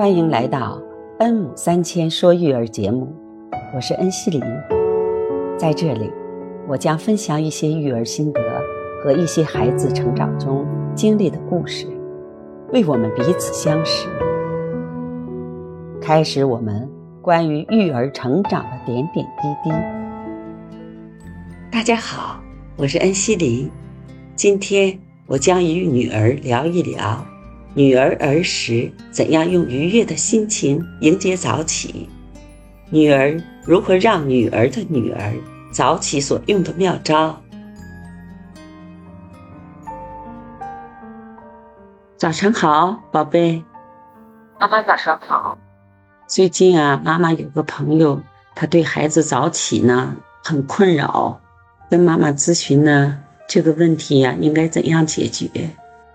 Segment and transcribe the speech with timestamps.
[0.00, 0.80] 欢迎来到
[1.18, 3.14] 恩母三千说育儿节目，
[3.74, 4.40] 我是恩熙林，
[5.58, 6.10] 在这里，
[6.66, 8.40] 我将分享一些育儿心得
[9.04, 11.86] 和一些孩子成长中经历的故事，
[12.72, 14.08] 为我们彼此相识，
[16.00, 16.90] 开始我们
[17.20, 19.70] 关于育儿成长的点点滴滴。
[21.70, 22.40] 大家好，
[22.78, 23.70] 我是恩熙林，
[24.34, 27.22] 今天我将与女儿聊一聊。
[27.72, 32.08] 女儿儿时怎样用愉悦的心情迎接早起？
[32.90, 35.32] 女儿如何让女儿的女儿
[35.70, 37.40] 早起所用的妙招？
[42.16, 43.62] 早晨好，宝贝。
[44.58, 45.56] 妈妈早上好。
[46.26, 48.20] 最近啊，妈妈有个朋友，
[48.56, 51.40] 她对孩子早起呢很困扰，
[51.88, 55.48] 跟妈妈咨询呢这个问题呀应该怎样解决？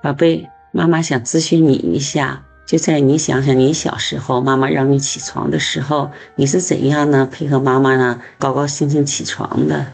[0.01, 0.49] 宝贝。
[0.77, 7.25] 妈妈想咨询你一下，就在你想想你小时候，妈妈让你起床的时候，你是怎样呢？
[7.31, 9.85] 配合妈妈呢，高高兴兴起床的。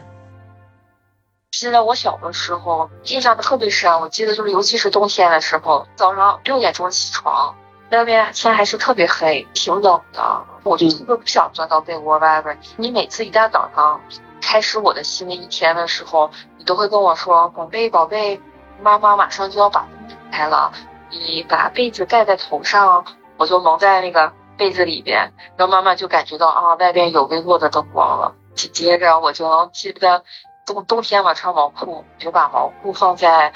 [1.52, 7.54] 记得我小的时候印象特别深，我记得就是尤其是冬天的时候，早上六点钟起床，
[7.92, 12.58] 外面天还是特别黑，挺冷的，我就特别不想钻到被窝外边。
[12.76, 14.00] 你每次一大早上
[14.40, 18.40] 开始我的新的一天的时候，你都会跟我说：“宝贝，宝贝，
[18.82, 19.86] 妈妈马上就要把。”
[20.32, 20.72] 开了，
[21.10, 23.04] 你把被子盖在头上，
[23.36, 28.34] 我就蒙在那个被子里边，然后妈妈就感觉到啊，外边有微弱的灯光了。
[28.54, 30.24] 紧接着我就记得
[30.66, 33.52] 冬冬天嘛穿毛裤，就把毛裤放在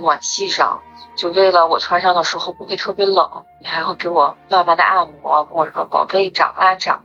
[0.00, 0.80] 暖气上，
[1.16, 3.44] 就为了我穿上的时候不会特别冷。
[3.60, 7.02] 你还会给我慢慢的按摩，跟我说宝贝长啊长，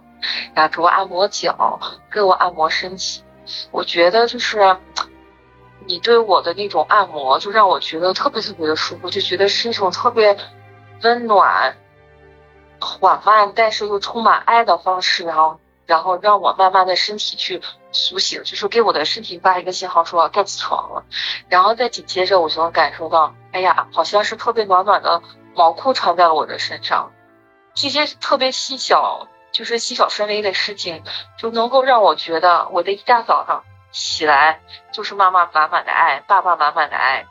[0.54, 1.80] 然后给我按摩脚，
[2.12, 3.24] 给我按摩身体。
[3.72, 4.78] 我觉得就是。
[5.88, 10.38] 你对我的那种按摩，就让我觉得特别特别的舒服，就觉得是一种特别
[11.02, 11.76] 温暖、
[12.80, 21.04] 缓慢，但是又充满爱的方式，然后，然后让我慢慢的身体去苏醒，就是给我的身体发一个信号，说该起床了。
[21.50, 25.22] 然后再紧接着，我就能感受到，哎呀，好像是特别暖暖的
[25.56, 27.12] 毛裤穿在了我的身上，
[27.74, 31.04] 这些特别细小，就是细小深微的事情，
[31.38, 33.64] 就能够让我觉得我的一大早上。
[33.92, 37.26] 起来就是妈妈满满的爱，爸爸满满的爱，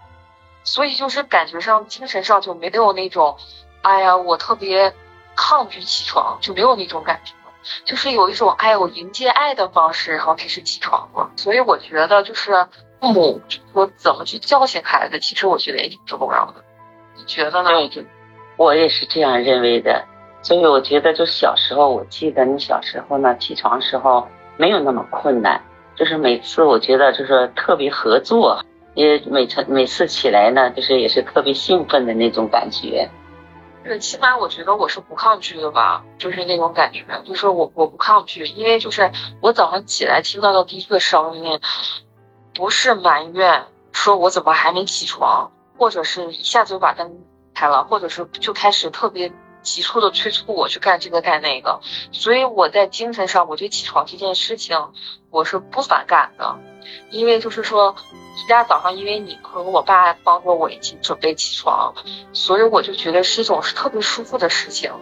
[0.62, 3.36] 所以就是感觉上精神上就没有那种，
[3.82, 4.94] 哎呀，我特别
[5.34, 7.32] 抗拒起床，就没有那种感觉，
[7.84, 11.30] 就是有一种哎，我迎接爱的方式，然后开始起床了。
[11.36, 12.66] 所以我觉得就是
[13.00, 13.40] 父母
[13.72, 16.64] 说怎么去叫醒孩子，其实我觉得也挺重要的。
[17.16, 17.70] 你觉得呢？
[18.56, 20.04] 我也是这样认为的。
[20.42, 24.26] 所以我觉得就小时候，我记得你小时候呢，起床时候
[24.56, 25.62] 没有那么困难。
[26.00, 33.10] 就是每次我觉得就是特别合作，也每次每次起来呢，就是也是特别兴奋的那种感觉。
[33.84, 39.10] 是，起码我觉得我是不抗拒的吧，就是那种感觉，就是我我不抗拒，因为就是
[39.42, 41.60] 我早上起来听到的第一个声音，
[42.54, 47.18] 不是埋怨说我怎么还没起床，或者是一下子就把灯
[47.54, 49.30] 开了，或者是就开始特别。
[49.62, 51.80] 急促的催促我去干这个干那个，
[52.12, 54.88] 所以我在精神上，我对起床这件事情
[55.30, 56.56] 我是不反感的，
[57.10, 57.94] 因为就是说
[58.36, 61.94] 一大早上，因为你和我爸帮着我一起准备起床，
[62.32, 64.92] 所以我就觉得是一种是特别舒服的事情，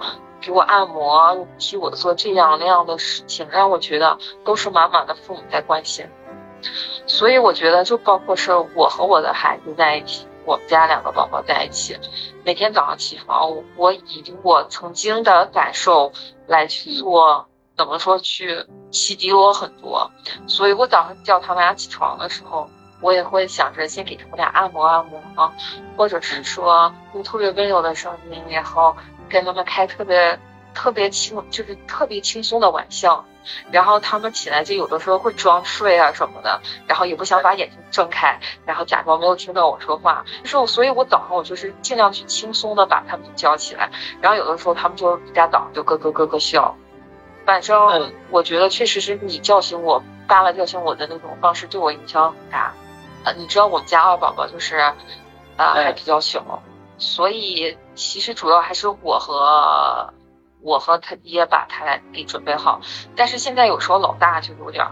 [0.40, 6.06] 给我按摩，替我做这样那样的事情，让我觉得都是满满的父母在关心，
[7.06, 10.26] 所以我觉得就包括是我和我的孩子在一起。
[10.48, 11.94] 我们家两个宝宝在一起，
[12.42, 16.10] 每天早上起床，我以我曾经的感受
[16.46, 20.10] 来去做，怎么说去启迪我很多。
[20.46, 22.66] 所以我早上叫他们俩起床的时候，
[23.02, 25.52] 我也会想着先给他们俩按摩按摩啊，
[25.98, 28.96] 或者是说用特别温柔的声音，然后
[29.28, 30.40] 跟他们开特别
[30.74, 33.24] 特别轻，就是特别轻松的玩笑。
[33.70, 40.22] 然后他们起来就有的时候会装睡啊什么的，然后也不想把眼睛睁开，然后假装没有听到我说话。
[40.42, 43.90] 就是我，所以我早上我就是尽量去轻松的把他们叫起来。
[44.20, 46.76] 然后有的时候他们就一大早上就咯咯咯咯笑。
[47.46, 52.74] 反正我觉得确实是你叫醒我，爸爸叫醒我的那种方式对我影响很大。
[53.24, 54.76] 呃，你知道我们家二宝宝就是，
[55.56, 56.62] 呃，还比较小，
[56.98, 60.12] 所以其实主要还是我和。
[60.60, 62.80] 我和他爹把他给准备好，
[63.16, 64.86] 但是现在有时候老大就有点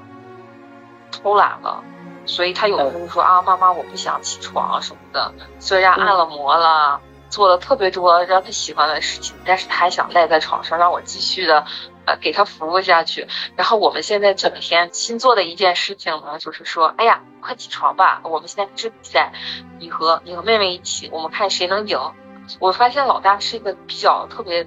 [1.11, 1.83] 偷懒了，
[2.25, 5.33] 所以他有的时候说啊，妈妈我不想起床什么的。
[5.59, 11.65] 虽然按了摩了，做了特别多让他喜欢的事情，但是他还想赖在床上让我继续的
[12.05, 13.27] 呃给他服务下去。
[13.57, 19.33] 然后我们现在整天新做的一件事情呢，就是说，哎呀，快起床吧，我们现在是比赛，
[19.79, 21.99] 你和你和妹妹一起，我们看谁能赢。
[22.61, 24.67] 我发现老大是一个比较特别。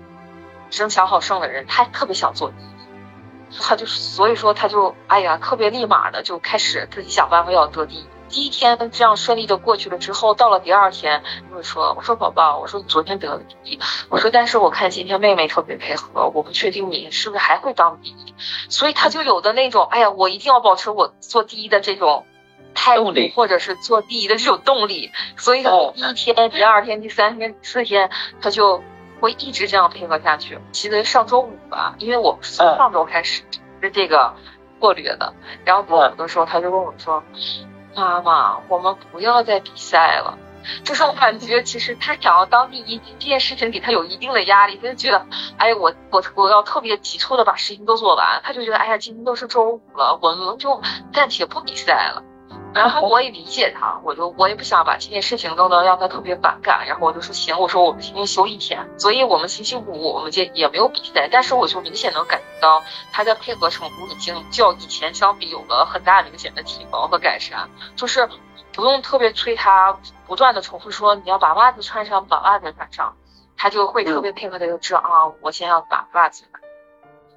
[0.69, 8.05] 争强好胜的人，他特别想做第一，他就所以说他就哎呀特别立马的就开始自己想办法要得第一。
[8.29, 13.79] 第一天这样顺利的过去了之后，到了第二天，我说我说宝宝，我说你昨天得了第一，
[14.09, 18.35] 我说但是我看今天妹妹特别配合，我不确定你是不是还会当第一，
[18.69, 22.27] 所以他就有的那种哎呀，我一定要保持我做第一的这种
[22.75, 28.11] 态度，或者是做第一的这种动力，所以他第一天、第二天、第三天、第四天，
[28.41, 28.83] 他就
[29.19, 30.59] 会一直这样配合下去。
[30.71, 33.43] 其实上周五吧，因为我从上周开始
[33.81, 34.33] 是这个
[34.79, 35.33] 策略的，
[35.65, 37.23] 然后周五的时候他就跟我说。
[37.95, 40.37] 妈妈，我们不要再比赛了。
[40.83, 45.25] 就是我感觉，其实他想要当第一这件事情给他有一定的压力，他就觉得，
[45.57, 48.41] 哎，我我我要特别急促的把事情都做完。
[48.43, 50.81] 他就觉得，哎呀，今天都是周五了，我们就
[51.11, 52.23] 暂且不比赛了。
[52.73, 56.85] 然后我也理解他，我就我也不想把这件事情弄得让他特别反感。
[56.87, 68.29] 然后我就说行，我说我们今天休一天，所以我们星期五我们这也没有比赛，但是我就明显能感觉到他的配合程度已经较以前相比有了很大明显的提高和改善，就是
[68.71, 73.15] 不用特别催他，不断的重复说你要把袜子穿上，把袜子穿上，
[73.57, 76.43] 他就会特别配合的就知道啊，我先要把袜子。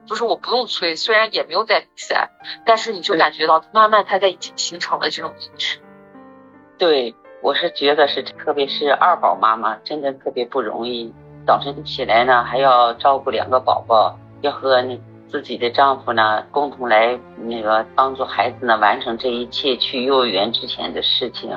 [0.06, 2.30] 就是我不用催，虽然也没有在比赛，
[2.66, 5.78] 但是你就感觉到慢慢他在已经形成了这种意识。
[6.76, 11.12] 对，我是觉得是，特别是二宝妈妈，真的特别不容易。
[11.46, 21.50] 早晨起来呢，还要照顾两个宝宝，要和那自己的丈夫呢共同来那个帮助孩子呢完成这一切去幼儿园之前的事情，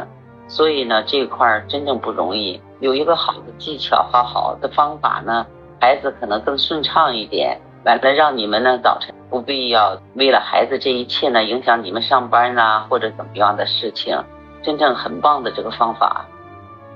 [0.47, 2.61] 所以呢这一块真正不容易。
[2.79, 5.45] 有一个好的技巧和好的方法呢，
[5.79, 7.59] 孩子可能更顺畅一点。
[7.85, 14.17] 完了，让你们呢早晨不必要为了孩子这一切呢影响你们上班呐或者怎么样的事情，
[14.63, 16.25] 真正很棒的这个方法。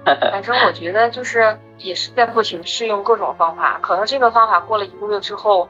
[0.06, 5.70] 反正我觉得就是也是在不停试用各种方法，可能这个方法过了一个月之后，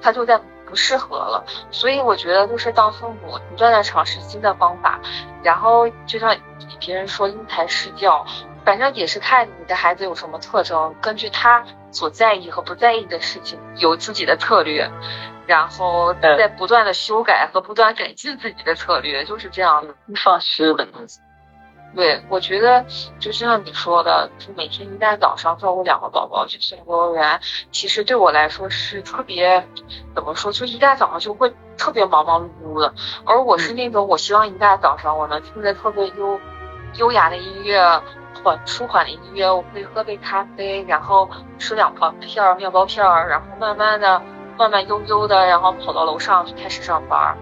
[0.00, 1.44] 它就在不适合了。
[1.70, 5.00] 所以我觉得就是当父母不断的尝试新的方法，
[5.42, 6.36] 然后就像
[6.78, 8.24] 别人说因材施教。
[8.64, 14.90] 反正也是看你的孩子有什么特征，根据他所在意和不在意的事情，有自己的策略，
[15.46, 19.94] 然后在不断的修改和不断改进自己的策略，就是这样的。
[20.16, 20.84] 放心吧。
[21.94, 22.86] 对，我觉得
[23.18, 27.38] 就像你说的，就每天一大早上照顾两个宝宝去送幼儿园，
[27.70, 29.66] 其实对我来说是特别，
[30.14, 32.94] 怎么说，就一大早上就会特别忙忙碌碌的。
[33.26, 36.40] 而我是那种，我希望一大早上我能听着特别优
[36.96, 38.02] 优雅的音乐。
[38.42, 41.28] 缓舒缓的音乐，我会喝杯咖啡，然后
[41.58, 44.20] 吃两片片儿面包片儿，然后慢慢的、
[44.58, 47.36] 慢慢悠悠的，然后跑到楼上就开始上班。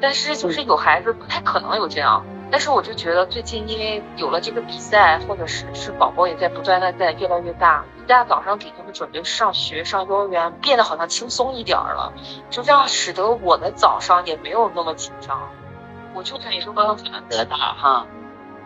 [0.00, 2.24] 但是就是有孩子不太可能有这样。
[2.50, 12.10] 但是我就觉得最近因为有了这个比赛，或者是是宝宝也在不断的在越来越大，一大早上给他们准备上学上幼儿园，变得好像轻松一点了，
[12.48, 15.50] 就这样使得我的早上也没有那么紧张。
[16.14, 18.06] 我就感觉说得到哈。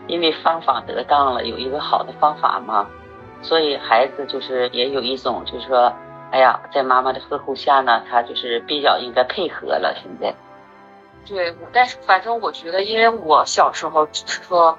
[0.06, 2.86] 因为方法得当了，有一个好的方法嘛，
[3.40, 5.92] 所以孩子就是也有一种，就是说，
[6.30, 9.94] 哎呀，在妈妈的呵护下呢，他就是比较应该配合了。
[9.94, 10.34] 现在，
[11.26, 14.76] 对，但是反正我觉得，因为我小时候只是说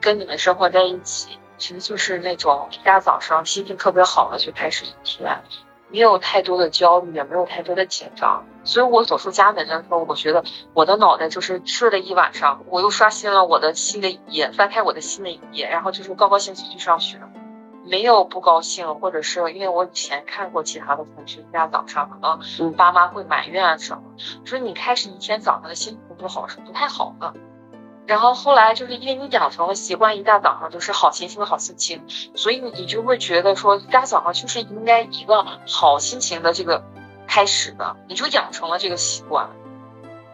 [0.00, 5.40] 跟你们生活在一起，其实就是那种一大早上心情特别好的就开始一天。
[5.90, 10.42] 没有太多的焦虑，也没有太多的紧张，所以我走出家门的时候，我觉得
[10.72, 17.20] 我的脑袋就是睡了一晚上，我又刷新了我的新的一页，翻开我的新的一页，然后就是高高兴兴去上学，
[17.86, 24.02] 没有不高兴，或者是因为我以前看过其他的同学家早上可能爸妈会埋怨什么，
[24.44, 27.34] 说你开始一天早上的心情不好是不太好的。
[28.06, 32.02] 然后后来就是因为你养成了习惯，一大早上就是好心情、好心情，
[32.34, 36.84] 所以你就会觉得说，一大早上就是应该一个好心情的这个
[37.34, 39.50] 开始的，你就养成了这个习惯，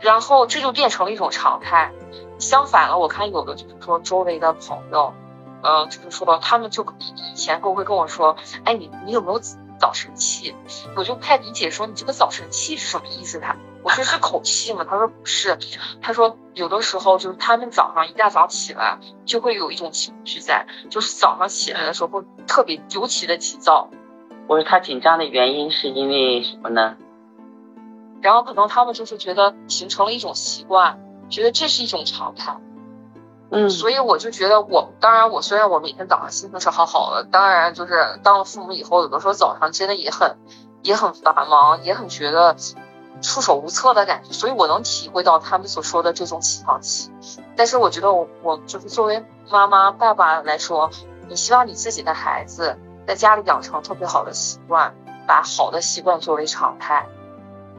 [0.01, 1.93] 然后这就变成了一种常态。
[2.39, 5.15] 相反了，我看有的就是说周围的朋友，
[5.63, 9.41] 呃，就是说他们就以前都会跟我说，哎，你你有没有？
[9.81, 10.55] 早晨气，
[10.95, 13.41] 我就不太理解，说你这个早晨气是什么意思？
[13.41, 14.85] 他我说是口气吗？
[14.87, 15.59] 他说不是，
[16.03, 23.89] 他说有的时候就是他们早上一大早起来就会有一种情绪在，就是早上起来的时候会特别尤其的急躁。
[24.51, 26.97] 我说他紧张的原因是因为什么呢？
[28.21, 32.57] 然后可能他们就是觉得形成了一种习惯，觉得这是一种常态。
[33.53, 40.37] 嗯，所以我就觉得，我当然，我虽然我每天早上心情是好好的，当然就是当了父母以后，有的时候早上真的也很
[40.83, 42.57] 也很繁忙，也很觉得
[43.23, 44.33] 束手无策的感觉。
[44.33, 47.13] 所以我能体会到他们所说的这种起床气。
[47.55, 50.91] 但是我觉得，我我就是作为妈妈爸爸来说，
[51.29, 52.77] 你希望你自己的孩子
[53.11, 54.95] 在家里养成特别好的习惯，
[55.27, 57.05] 把好的习惯作为常态。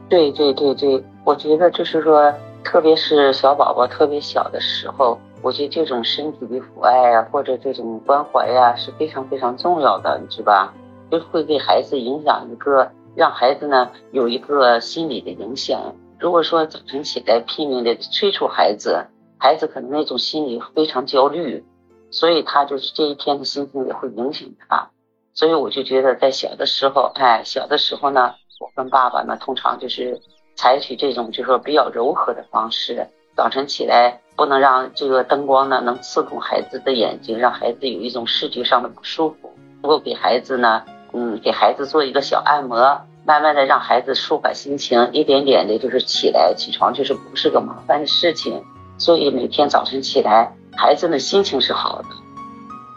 [0.06, 2.30] 对对对对，我觉得就是说，
[2.62, 10.74] 特别是小宝宝特别小的时候，我觉得这种身体的抚爱啊，或者这种关怀呀，是非常非常重要的，你知吧？
[11.10, 15.94] 就会给孩子影响一个，让孩子呢有一个心理的影响。
[16.20, 19.06] 如果说早晨起来拼命的催促孩子，
[19.38, 21.64] 孩子可能那种心理非常焦虑，
[22.10, 24.90] 所以他就是这一天的心情也会影响他。
[25.34, 30.20] 所以我就觉得在小的时候，哎，小的时候呢，我跟爸爸呢通常就是
[30.56, 33.08] 采取这种就是说比较柔和的方式。
[33.34, 39.50] 早晨起来不能让这个灯光呢能刺痛孩子的眼睛，让孩子有一种视觉上的不舒服。
[39.82, 48.62] 能够给孩子呢，嗯，给孩子做一个小按摩，慢慢的让孩子舒缓心情，一点点的就是起来起床就是不是个麻烦的事情。
[48.98, 52.08] 所以每天早晨起来，孩子的心情是好的。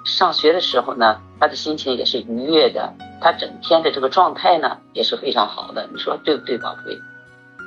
[0.06, 7.02] 上学的时候呢，他的心情也是愉悦的，他整天的这个状态呢也是非常好的，你说对不对，宝贝？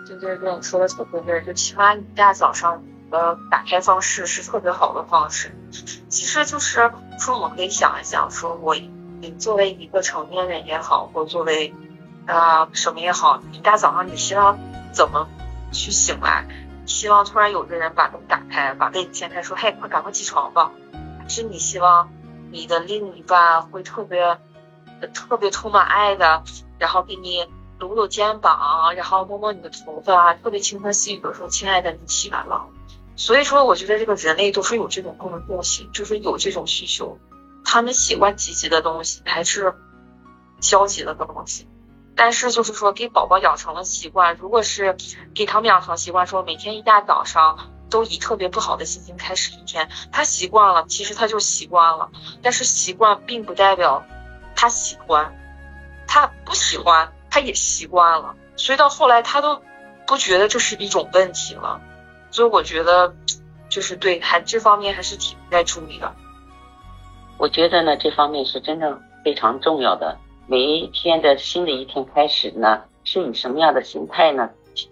[0.06, 5.52] 对对对，说的特别对，就起码你大早上的打开方式是特别好的方式。
[6.08, 6.80] 其实就是
[7.18, 8.74] 说，我们可以想一想，说我
[9.36, 11.74] 作为一个成年人也好，或作为
[12.26, 14.56] 啊什么也好，你大早上你希望
[14.92, 15.28] 怎么
[15.72, 16.46] 去醒来？
[16.86, 20.70] 希望突然有个人把灯打开，把被子掀开，说嘿，快赶快起床吧。
[21.28, 22.08] 是你希望。
[22.50, 24.38] 你的另一半会特别
[25.14, 26.42] 特别充满爱的，
[26.78, 27.46] 然后给你
[27.78, 32.66] 搂搂肩膀，然后摸摸你的头发，特别轻声细语的说：“亲爱的，你起来了。”
[33.16, 37.18] 所以说，我觉得这个人类都是有这种共同共性，就是有这种需求。
[37.64, 39.74] 他们喜欢积极的东西，还是
[40.60, 41.68] 消极的东西。
[42.16, 44.96] 但是就是说，给宝宝养成了习惯，如果是
[45.34, 47.70] 给他们养成习惯，说每天一大早上。
[47.90, 52.10] 都以特别不好的心情开始一天，他习惯了，其实他就习惯了，
[52.42, 54.04] 但是习惯并不代表
[54.54, 55.34] 他喜欢，
[56.06, 59.62] 他不喜欢他也习惯了，所以到后来他都
[60.06, 61.80] 不觉得这是一种问题了，
[62.30, 63.14] 所以我觉得
[63.68, 66.14] 就是对还这方面还是挺该注意的。
[67.38, 70.18] 我觉得呢，这方面是真正非常重要的。
[70.46, 74.48] 每一天的新的一天开始呢，是以什么样的心态呢？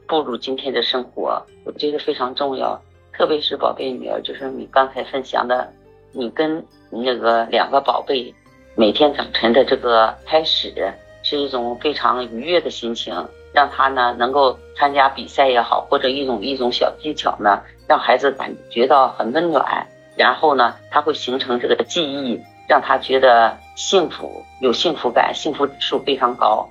[0.06, 2.80] 步入今天的生活，我觉得非常重要。
[3.12, 5.72] 特别是宝贝女儿，就是你刚才分享的，
[6.12, 8.34] 你跟那个两个宝贝
[8.74, 13.14] 每天早晨的这个开始，是一种非常愉悦的心情，
[13.54, 22.38] 让他呢能够参加比赛也好，或者一种一种小技巧呢，让孩子感觉到很温暖，然后呢，他会形成这个记忆，
[22.68, 26.68] 让他觉得幸福，有幸福感，幸福指数非常高，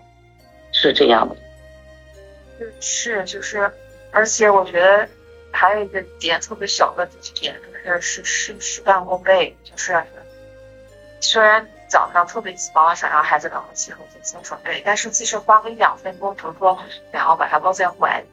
[0.72, 1.36] 是这样的。
[2.80, 3.72] 是，就是，
[4.12, 5.08] 而且我觉得。
[5.58, 9.56] 还有一个点特别小的点，就是是是事半功倍。
[9.64, 10.04] 就是
[11.22, 16.78] 虽然早上特别急忙想让孩子赶快起床进行准备，但是其实花个一两分钟，比如说
[17.10, 18.28] 然后把他抱在怀里，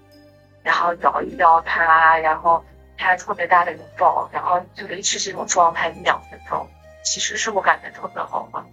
[0.64, 2.64] 然后摇一摇他，然后
[2.98, 6.68] 他特别大的拥抱，然后就维持这种状态一两分钟，
[7.04, 8.64] 其实是我感觉特别好的。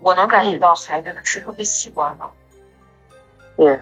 [0.00, 2.30] 我能感觉到孩子是特别喜欢的，
[3.56, 3.80] 对，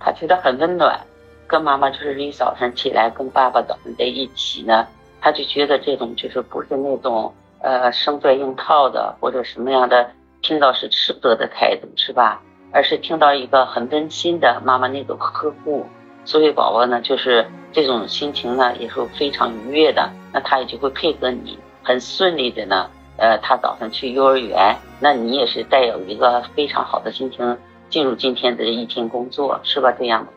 [0.00, 0.98] 他觉得很温暖。
[1.46, 4.86] 跟妈妈就是一早上起来跟爸爸早上在一起呢，
[5.20, 10.08] 他就觉得这种就是不是那种呃生拽硬套的或者什么样的，
[10.42, 12.40] 听到是斥责的态度是吧？
[12.70, 15.84] 而是听到一个很温馨的妈妈那种呵护，
[16.24, 27.58] 所以宝宝呢就是这种心情呢也是非常愉悦的，那他也就会配合你很顺利的呢，呃他早上去幼儿园，那你也是带有一个非常好的心情
[27.90, 29.92] 进入今天的一天工作是吧？
[29.98, 30.32] 这样的。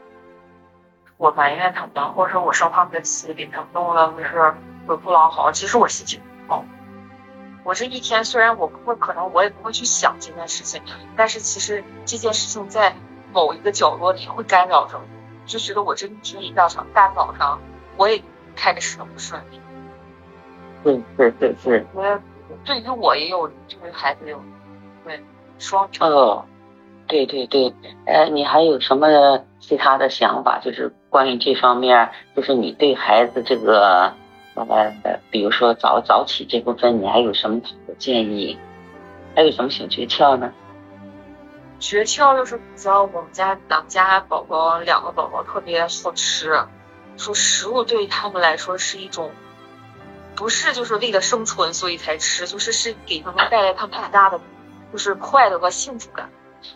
[1.18, 4.54] 我埋怨他们，或者说我生他们的气，给他们弄的就是
[4.86, 5.52] 不不老好。
[5.52, 6.66] 其实我心情不好。
[7.64, 10.82] 我这一天虽然我不会，可能我也不会去想这件事情，
[11.16, 12.94] 但是其实这件事情在
[13.32, 15.04] 某一个角落里会干扰着我，
[15.46, 17.62] 就觉得我这一天一早上大早上
[17.96, 18.22] 我也
[18.56, 19.62] 开始不顺利。
[20.84, 21.86] 对对对对。
[21.94, 22.20] 我
[22.66, 24.38] 对于我也有，就是孩子有，
[25.06, 25.24] 对
[25.58, 26.10] 双重。
[26.10, 26.46] 哦，
[27.08, 27.74] 对对对，
[28.06, 29.08] 呃，你还有什么
[29.60, 30.60] 其他的想法？
[30.60, 30.94] 就是。
[31.14, 34.12] 关于这方面，就是你对孩子这个，
[34.56, 37.62] 呃，比如说早早起这部分，你还有什么
[38.00, 38.58] 建议？
[39.36, 40.52] 还有什么小诀窍呢？
[41.80, 46.60] 诀窍就是，只要我们家咱们家宝宝两个宝宝特别好吃，
[47.16, 49.30] 说食物对于他们来说是一种，
[50.36, 54.42] 不是就是为了生存所以才吃，就是是给他们带来他们很大的
[54.92, 56.28] 就是快乐和幸福感。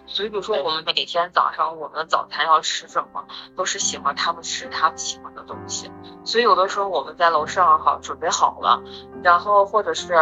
[0.06, 3.26] 所以，比如说，我们每天早上我们的早餐要吃什么，
[3.56, 5.92] 都是喜欢他们吃他们喜欢的东西。
[6.24, 8.82] 所以，有的时候我们在楼上好准备好了，
[9.24, 10.14] 然后或者是，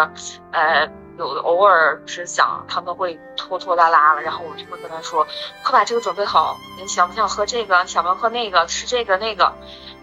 [0.52, 5.26] 呃，有的偶尔是想他们会拖拖拉拉了，然后我就会跟他说，
[5.64, 7.86] 快把这个准备好，你想不想喝这个？
[7.86, 8.66] 想不想喝那个？
[8.66, 9.54] 吃这个那个？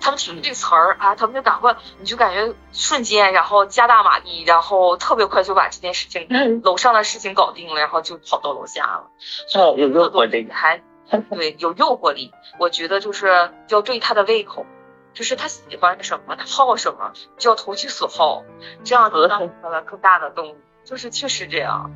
[0.00, 6.28] 他们听这个词儿啊，他们就赶快，你就感觉瞬间，然后加大马力，然后特别快就把这件事情，
[6.64, 9.11] 楼上的事情搞定了，然后就跑到楼下了。
[9.54, 10.83] 哦，有诱惑力，还
[11.31, 12.33] 对有诱惑力。
[12.59, 14.66] 我觉得就是要对他的胃口，
[15.14, 18.42] 就是他喜欢什么，他好什么，就要投其所好，
[18.83, 20.57] 这样得到了更大的动力。
[20.84, 21.90] 就是确实这样，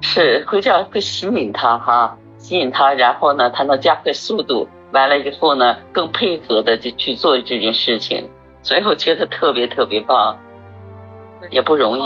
[0.00, 4.68] 是会这样会吸引他哈，吸引他，然后呢，他能加快速度。
[4.92, 8.28] 完了以后呢，更配合的就去做这件事情，
[8.62, 10.38] 所以我觉得特别特别棒，
[11.50, 12.02] 也不容易。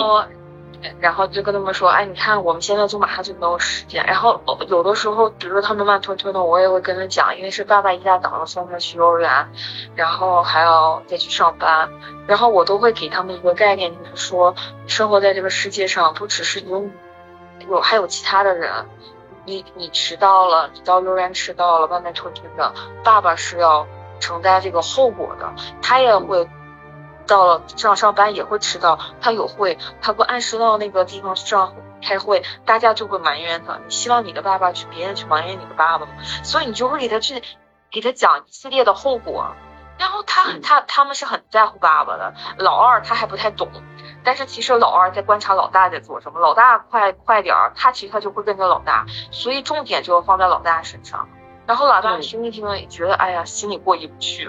[1.00, 4.05] 然后就跟他们说，哎，你看我们现在就马上就没有时间。
[4.07, 9.49] 然后有的时候，比如说他们慢吞吞的，我也会跟他讲，因为是爸爸一大早上送他去幼儿园，
[9.95, 11.88] 然后还要再去上班，
[12.26, 14.55] 然后我都会给他们一个概念，就是说，
[14.87, 16.88] 生活在这个世界上不只是有
[17.69, 18.71] 有还有其他的人。
[19.49, 22.73] 你你迟到了，你到幼儿园迟到了，慢慢吞吞的，
[23.05, 23.87] 爸爸是要
[24.19, 25.49] 承担这个后果的。
[25.81, 26.45] 他也会
[27.26, 33.78] 到了上上班也会迟到，他有会，他不按时到那个地方上开会，大家就会埋怨他。
[33.85, 36.12] 你希望你的爸爸去，别人去埋怨你的爸爸吗？
[36.42, 37.42] 所以你就会给他去
[37.90, 39.54] 给他讲一系列的后果。
[39.99, 43.68] 然后他他他们是很在乎爸爸的，老二他还不太懂。
[44.23, 51.28] 但是其实老二在观察老大在做什么，老大快快点儿，他其实他就会跟着老大，所以重点就要放在老大身上。
[51.66, 54.49] 然后老大听一听也觉得，哎呀，心里过意不去，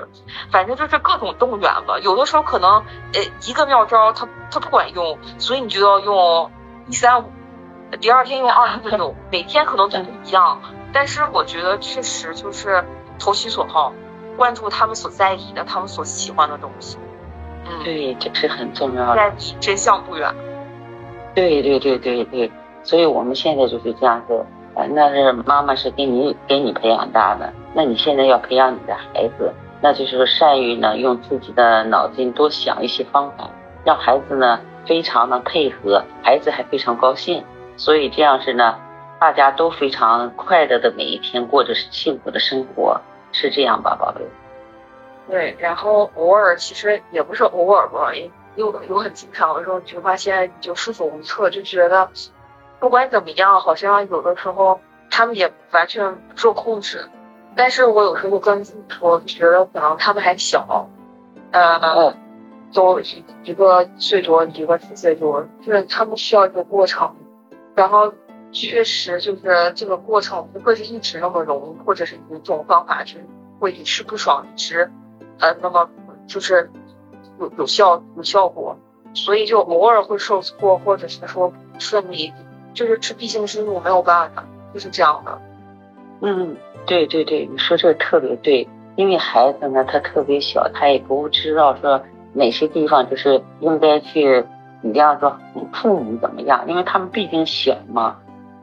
[0.51, 1.97] 反正就是各种动员吧。
[2.03, 2.83] 有的时候可能，
[3.13, 6.51] 呃，一个妙招他他不管用，所以你就要用
[6.87, 7.31] 一三五，
[7.99, 10.61] 第二天用二四六，每天可能都不一样。
[10.93, 12.83] 但是我觉得确实就是
[13.17, 13.93] 投其所好，
[14.37, 16.97] 关注他们所在意的，他们所喜欢的东西。
[17.65, 19.29] 嗯对，这是很重要的。
[19.31, 20.33] 离真相不远。
[21.33, 22.51] 对对对对对，
[22.83, 24.45] 所以我们现在就是这样子。
[24.85, 33.49] 那是妈妈是给你给你培养大的，那你现在要培养你的孩子，那就是善于呢用自己的脑筋多想一些方法，
[33.83, 37.43] 让孩子呢非常的配合，孩子还非常高兴。
[37.75, 38.75] 所以这样是呢，
[39.19, 42.99] 大家都非常快乐的每一天过着幸福的生活，
[43.31, 44.21] 是这样吧，宝贝？
[45.29, 52.09] 对，然后偶尔其实也不是偶尔吧，也有有很经常的时候，就发现就束手无策，就觉得
[52.79, 57.09] 不管怎么样，好像有的时候他们也完全不受控制。
[57.55, 60.87] 但是我有时候跟自己说，觉得可能他们还小，
[61.51, 62.13] 呃，
[62.71, 62.99] 都
[63.43, 67.15] 一个一岁多，一个四岁多，就是他们需要一个过程。
[67.73, 68.13] 然后
[68.51, 73.25] 确实就是这个过程不会是一直那么容易，或者是一种方法是
[73.59, 74.91] 会一时不爽，一直。
[75.39, 75.89] 呃，那么
[76.27, 76.69] 就是
[77.39, 78.77] 有有效有效果，
[79.15, 82.33] 所以就偶尔会受挫，或者是说不顺利，
[82.77, 85.41] 就是这毕竟是我没有办法，就是这样的。
[86.21, 91.99] 嗯，对对对，你说这特别对，因为孩子呢他特别小，他也不知道说
[92.33, 94.45] 哪些地方就是应该去，
[94.83, 95.35] 你这样说
[95.73, 98.17] 父母怎么样，因为他们毕竟小嘛，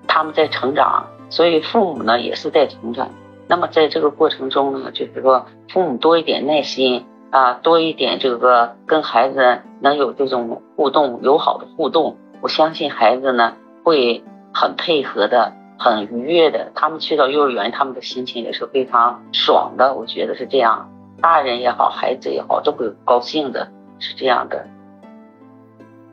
[0.07, 3.09] 他们在成长，所以父母呢也是在成长。
[3.48, 16.72] 那么在这个过程中呢，就是说父母多一点耐心啊，多一点这个跟孩子能有这种互动友好的互动，我相信孩子呢会很配合的，很愉悦的。
[16.74, 19.94] 他们去到幼儿园，他们的心情也是非常爽的。
[19.94, 24.66] 我觉得是这样，大人也好，孩子也好，都会高兴的，是这样的。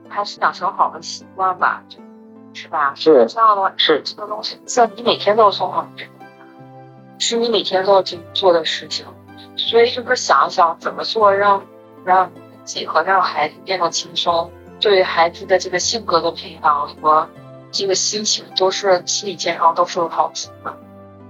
[0.10, 1.82] 还是养成好的习惯吧，
[2.54, 2.94] 是吧？
[2.96, 5.88] 是这样的话，是这个东西，像你每天都要送好。
[7.18, 9.06] 是你每天都要去做的事情，
[9.56, 11.64] 所以就是想想怎么做，让
[12.04, 12.32] 让
[12.66, 17.30] 自己和让孩子变得轻松，对孩子的这个性格的培养和
[17.72, 20.78] 这个心情都是心理健康都是有好处的。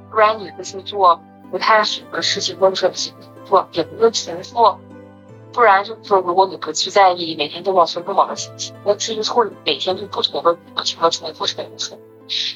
[0.10, 2.92] 不然你就是做不太好的事情，或者说
[3.46, 4.78] 做也不是重复，
[5.54, 12.00] 不然就是说如果你不去在意，每天都保持不好的心情，那其实会每天就不同的不停的重复重复，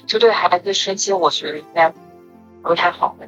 [0.06, 1.94] 就对孩子身心，我觉得应该。
[2.68, 3.28] 不太好的，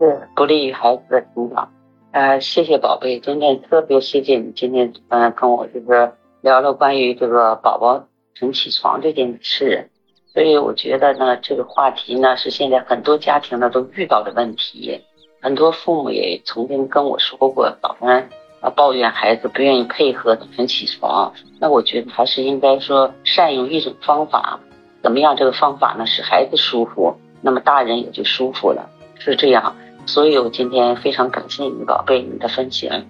[0.00, 1.70] 是不利于孩子的成长。
[2.12, 8.06] 呃，谢谢宝贝，真正特别谢谢你今天嗯跟我就是聊了关于这个宝宝
[8.38, 9.88] 晨起床这件事。
[10.32, 15.00] 所以我觉得呢，这个话题呢是现在很多家庭呢都遇到的问题。
[15.40, 18.28] 很多父母也曾经跟我说过，早上
[18.60, 21.32] 啊抱怨孩子不愿意配合早晨起床。
[21.60, 24.60] 那我觉得还是应该说善用一种方法，
[25.02, 25.36] 怎么样？
[25.36, 27.14] 这个方法呢使孩子舒服。
[27.40, 29.76] 那么大人也就舒服了，是这样。
[30.06, 33.04] 所以我今天非常感谢你，宝贝，你的分享，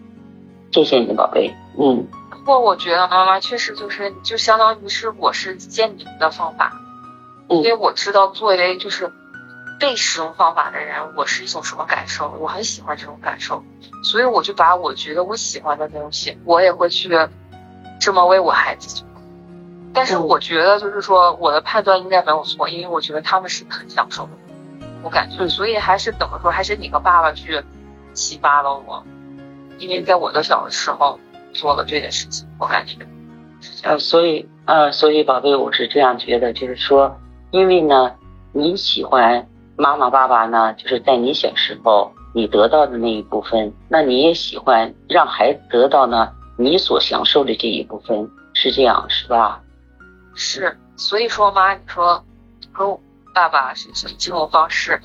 [0.71, 1.51] 谢谢你，宝贝。
[1.79, 2.07] 嗯，
[2.49, 6.73] 过我觉得妈妈确实就是就相当于是我是见你们的方法，
[7.51, 9.13] 因为我知道作为就是
[9.79, 13.63] 被使用方法的人，我是一种什么感受，我很喜欢这种感受，
[14.03, 17.11] 所以我就把我觉得我喜欢的东西，我也会去
[18.01, 19.07] 这么为我孩子做。
[19.93, 24.31] 但是我觉得就是说我的判断应该没有错，因为我觉得他们是很享受的，
[25.03, 27.63] 我感觉，所以还是怎么说，还是你和爸爸去
[28.15, 29.05] 启发了我，
[29.79, 31.21] 因为在我的小的时候
[31.53, 32.97] 做了这件事情，我感觉。
[33.83, 37.17] 呃，所以呃，所以宝贝，我是这样觉得，就是说，
[37.51, 38.15] 因为呢，
[38.53, 49.61] 你喜欢妈妈爸爸呢，就是在你小时候你得到的那一部分，那你也喜欢让孩子得到呢你所享受的这一部分，是这样是吧？
[50.35, 52.23] 是，所以说妈，你说
[52.73, 52.99] 和
[53.35, 55.01] 爸爸是这种方式，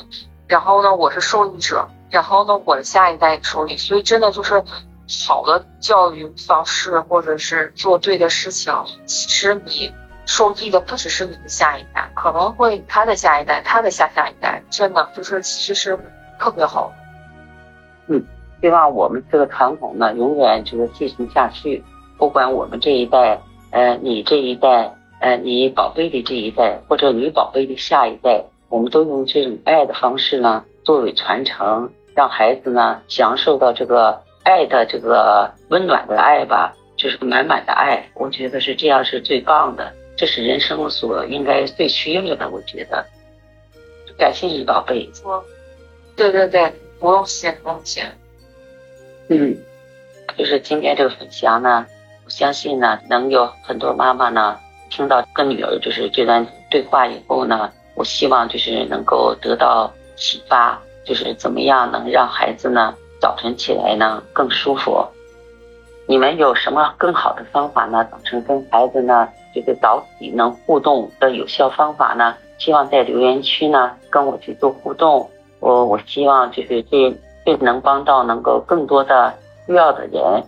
[0.47, 4.63] 然后呢，我是受益者，然后呢，我的下一代受益，所以真的就是
[5.27, 8.73] 好的教育方式，或者是做对的事情，
[9.05, 9.91] 其实你
[10.25, 15.99] 受益的不只是你的下一代，可能会他的下一代，他的下下一代，真的就是其实是
[16.39, 16.91] 特别好。
[18.07, 18.23] 嗯，
[18.61, 21.83] 希望我们这个传统呢，永远就是继承下去，
[22.17, 24.93] 不管我们这一代，呃，你这一代。
[25.19, 38.07] 呃，你宝贝的这一代，或者你宝贝的下一代，我们都用这种爱的方式呢，作为传承，让孩子呢享受到这个爱的这个温暖的爱吧，就是满满的爱。
[38.13, 42.49] 我觉得是这样是最棒的，这是人生所应该最需要的。
[42.49, 43.05] 我觉得，
[44.17, 45.09] 感谢你，宝贝。
[45.13, 45.43] 说，
[46.15, 48.03] 对对对，不用谢，不用谢。
[49.29, 49.57] 嗯，
[50.37, 51.85] 就是今天这个分享呢，
[52.25, 54.59] 我相信呢，能有很多妈妈呢。
[54.89, 65.01] 听到跟女儿就是这段对话以后呢，我希望就是能够得到启发，就是怎么样能让孩子呢早晨起来呢更舒服。
[66.05, 68.05] 你们有什么更好的方法呢？
[68.11, 72.35] 早晨跟孩子呢这个早起能互动的有效方法呢？
[72.57, 75.29] 希望在留言区呢跟我去做互动。
[75.61, 79.33] 我我希望就是这这能帮到能够更多的
[79.65, 80.43] 需要的人。